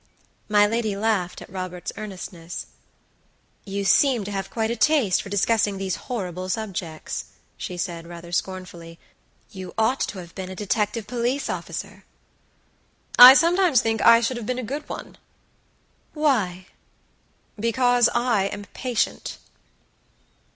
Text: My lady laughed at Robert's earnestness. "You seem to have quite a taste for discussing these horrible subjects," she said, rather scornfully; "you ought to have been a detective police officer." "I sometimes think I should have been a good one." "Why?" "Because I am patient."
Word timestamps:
My 0.49 0.65
lady 0.65 0.95
laughed 0.97 1.43
at 1.43 1.49
Robert's 1.51 1.91
earnestness. 1.95 2.65
"You 3.65 3.85
seem 3.85 4.23
to 4.23 4.31
have 4.31 4.49
quite 4.49 4.71
a 4.71 4.75
taste 4.75 5.21
for 5.21 5.29
discussing 5.29 5.77
these 5.77 5.95
horrible 6.09 6.49
subjects," 6.49 7.25
she 7.55 7.77
said, 7.77 8.07
rather 8.07 8.31
scornfully; 8.31 8.97
"you 9.51 9.75
ought 9.77 9.99
to 9.99 10.17
have 10.17 10.33
been 10.33 10.49
a 10.49 10.55
detective 10.55 11.05
police 11.05 11.51
officer." 11.51 12.03
"I 13.19 13.35
sometimes 13.35 13.81
think 13.81 14.01
I 14.01 14.21
should 14.21 14.37
have 14.37 14.47
been 14.47 14.57
a 14.57 14.63
good 14.63 14.89
one." 14.89 15.19
"Why?" 16.15 16.65
"Because 17.59 18.09
I 18.15 18.45
am 18.45 18.63
patient." 18.73 19.37